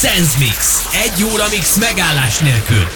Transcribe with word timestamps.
Sensmix. 0.00 0.86
Egy 0.92 1.24
óra 1.24 1.44
mix 1.50 1.76
megállás 1.76 2.38
nélkül. 2.38 2.88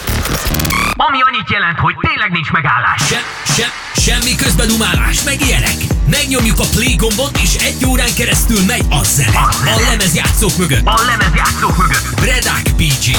Ami 0.95 1.17
annyit 1.21 1.49
jelent, 1.49 1.79
hogy 1.79 1.95
tényleg 1.99 2.31
nincs 2.31 2.51
megállás. 2.51 3.01
Se, 3.07 3.21
se, 3.55 3.71
semmi 4.01 4.35
közbedumálás, 4.35 5.23
meg 5.23 5.41
ilyenek. 5.41 5.75
Megnyomjuk 6.09 6.59
a 6.59 6.65
play 6.71 6.95
gombot, 6.95 7.37
és 7.37 7.55
egy 7.55 7.85
órán 7.85 8.13
keresztül 8.15 8.59
megy 8.67 8.85
a 8.89 9.03
zene. 9.03 9.37
A, 9.37 9.69
a 9.75 9.79
lemezjátszók 9.89 10.57
mögött. 10.57 10.85
A 10.85 11.01
lemezjátszók 11.05 11.77
mögött. 11.77 12.19
Bredák 12.19 12.67
Peachy. 12.77 13.15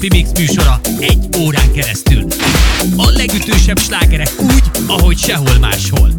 Hétköznapi 0.00 0.08
mix 0.08 0.30
műsora 0.38 0.80
egy 1.00 1.28
órán 1.38 1.72
keresztül. 1.72 2.26
A 2.96 3.10
legütősebb 3.10 3.78
slágerek 3.78 4.30
úgy, 4.38 4.62
ahogy 4.86 5.18
sehol 5.18 5.58
máshol. 5.60 6.10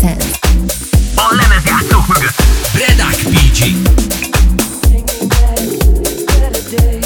Sense. 0.00 0.38
A 1.14 1.34
lemezjátszók 1.40 2.06
mögött. 2.06 2.42
Bredák 2.72 3.16
PG. 3.16 3.58
Take 4.80 5.12
me 5.20 5.26
back. 5.26 6.97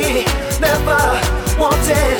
we 0.00 0.24
never 0.60 0.96
wanted. 1.58 2.19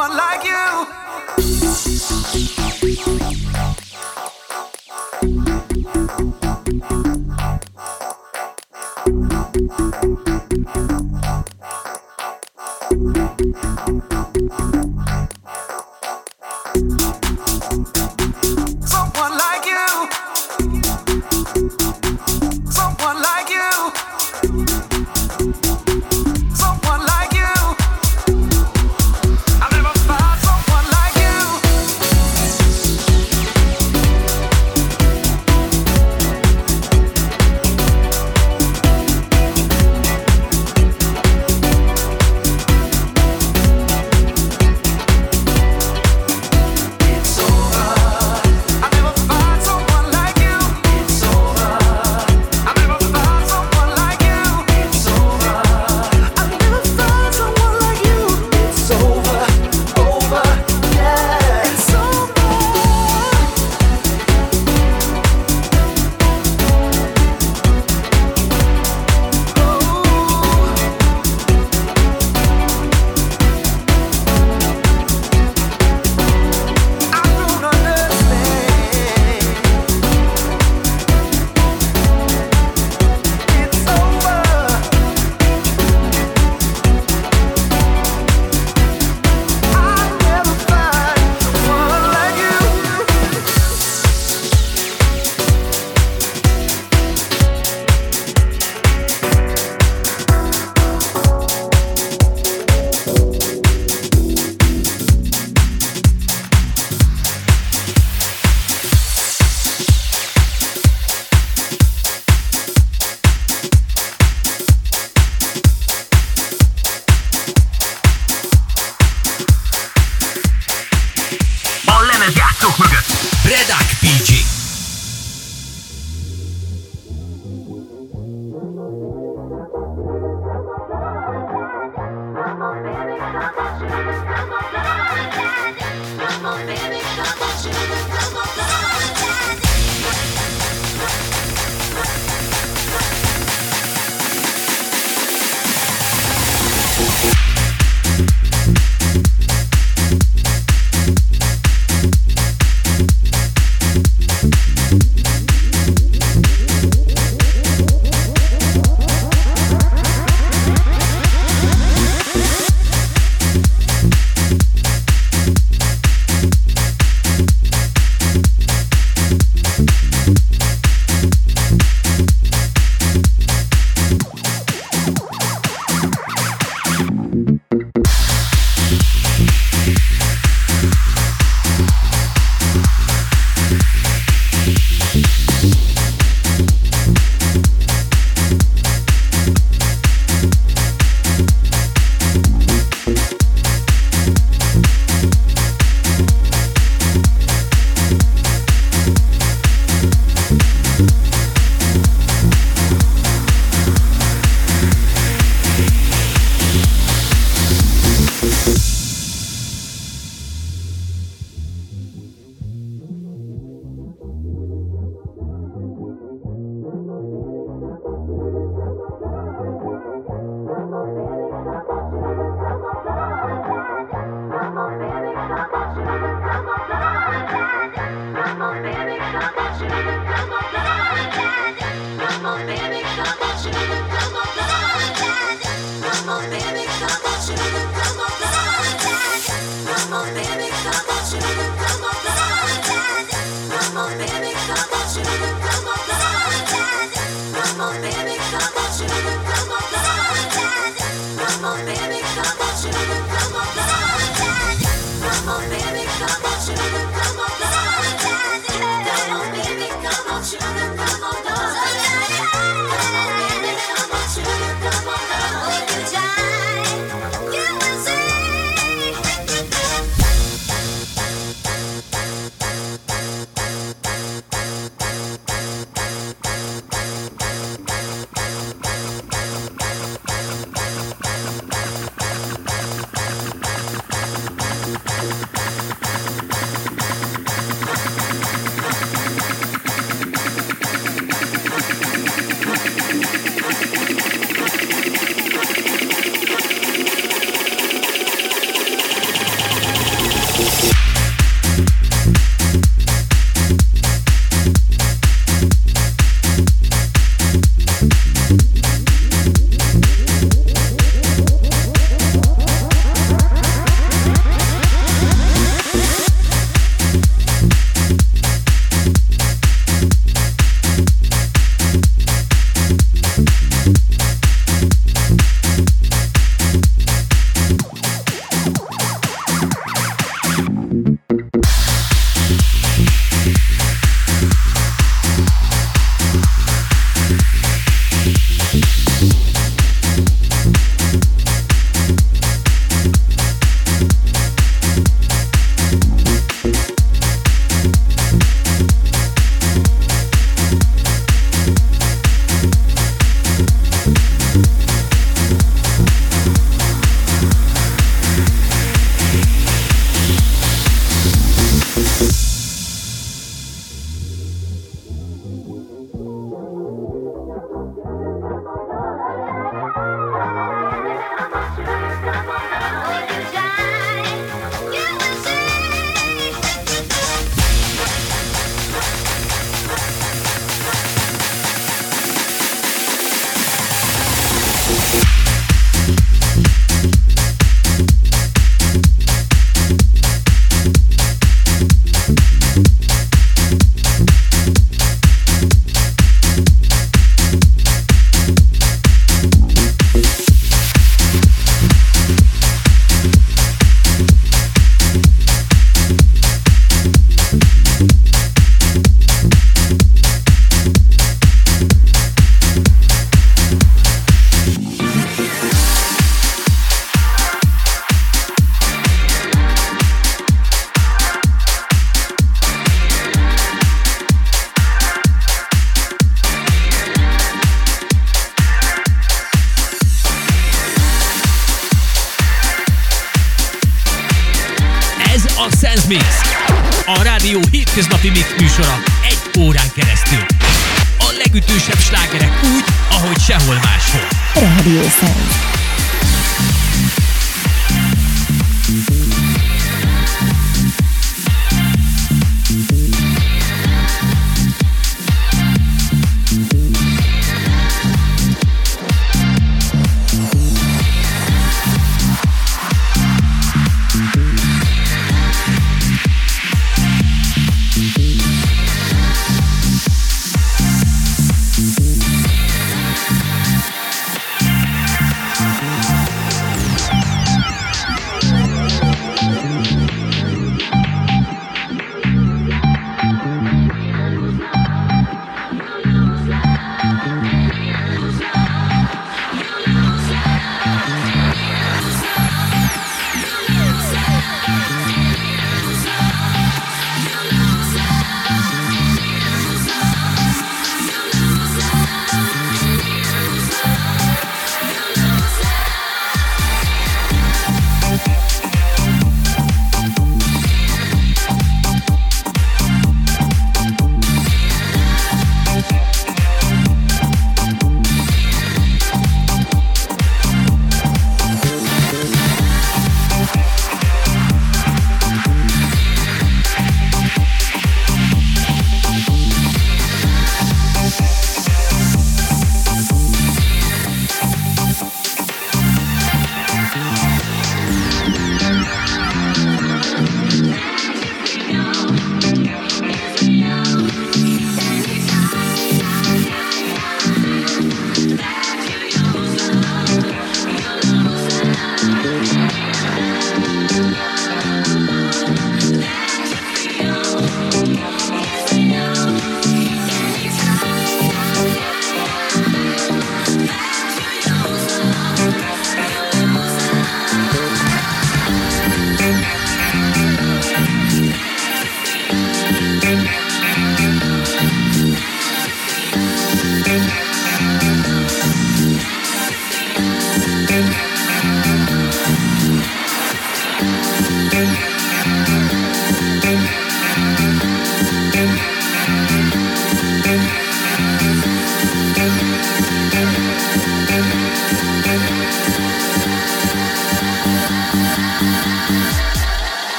Someone 0.00 0.16
like 0.16 0.44
you. 0.44 1.69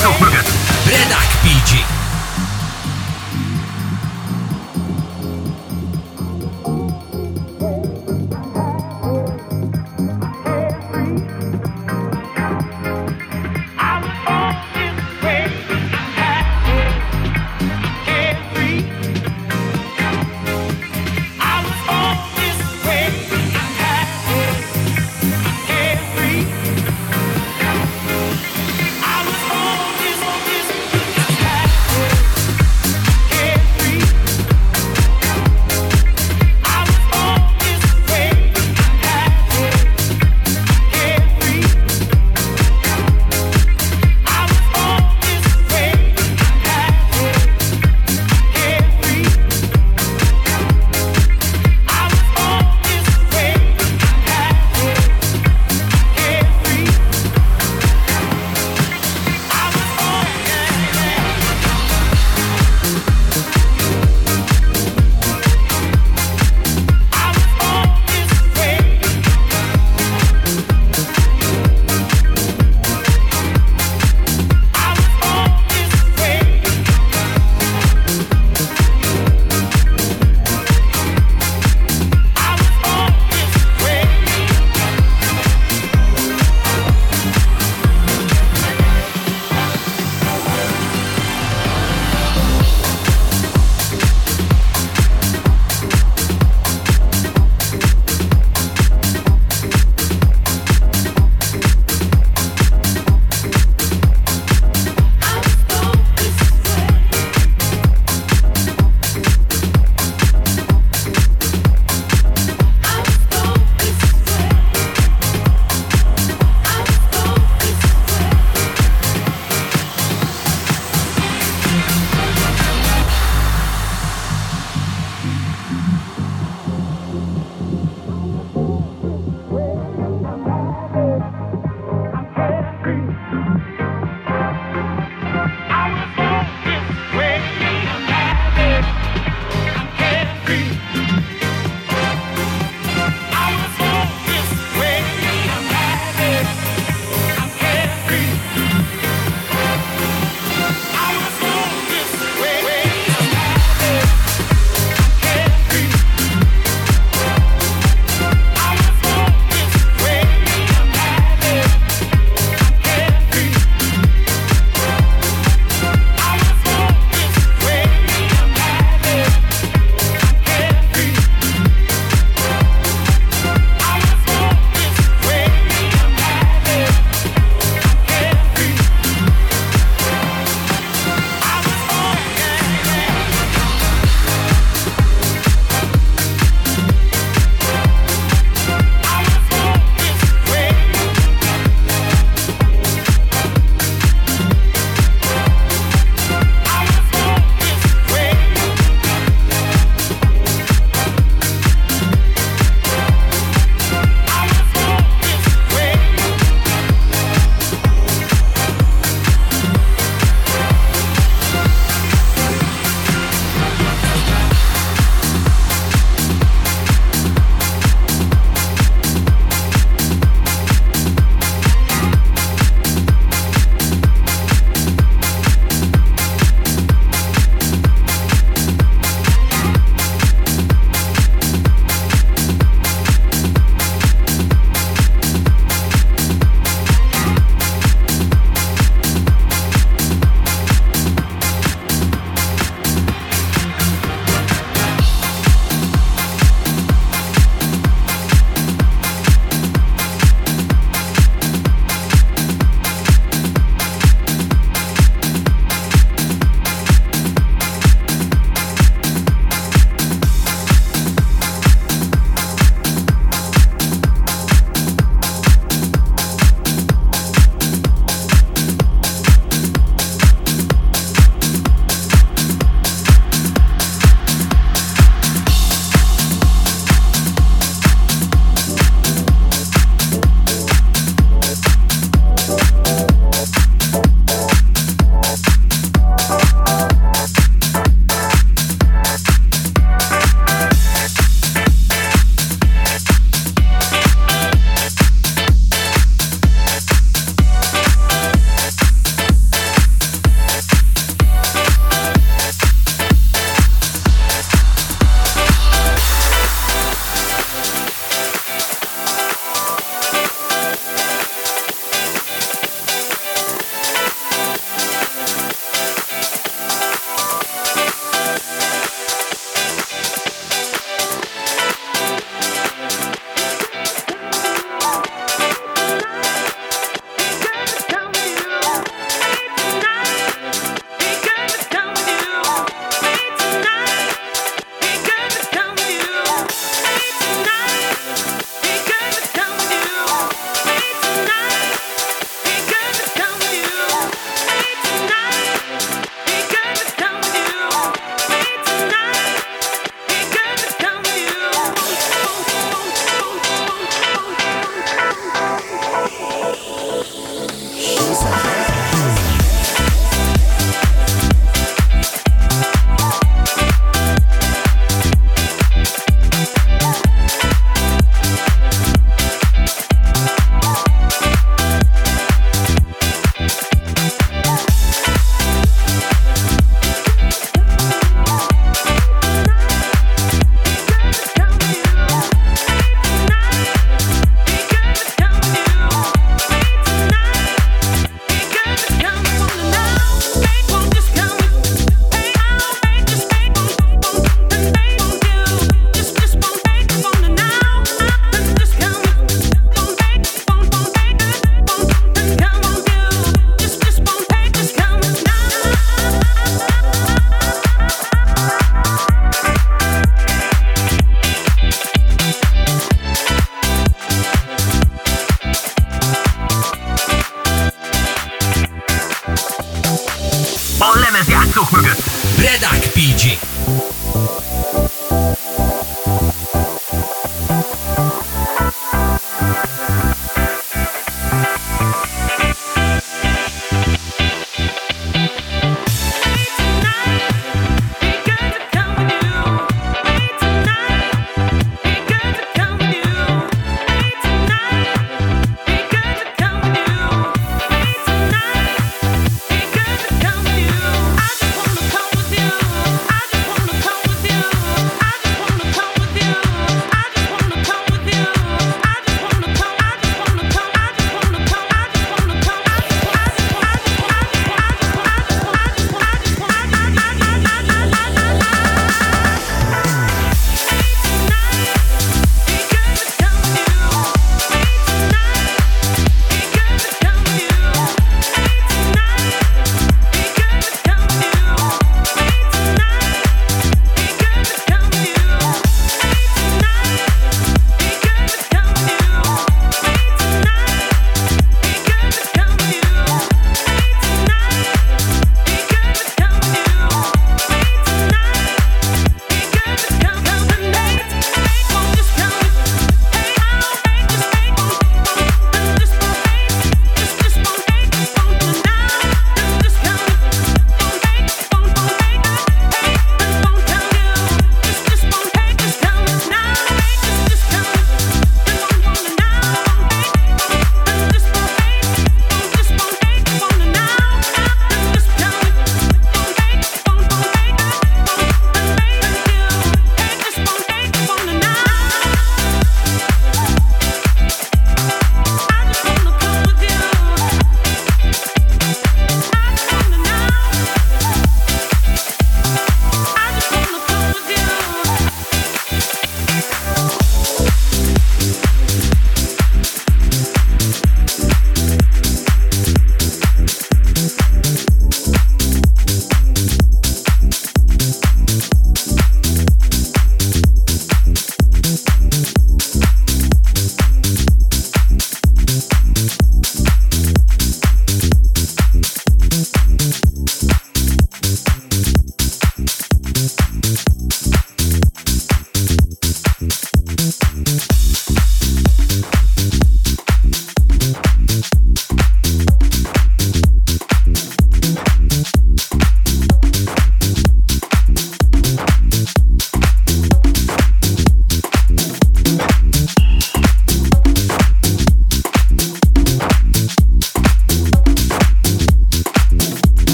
Rock 0.00 0.31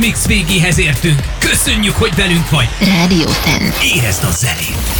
Mix 0.00 0.26
végéhez 0.26 0.78
értünk. 0.78 1.20
Köszönjük, 1.38 1.94
hogy 1.94 2.14
velünk 2.14 2.50
vagy. 2.50 2.68
Radio 2.80 3.28
Sense. 3.44 3.74
Érezd 3.94 4.24
a 4.24 4.30
zenét. 4.30 4.99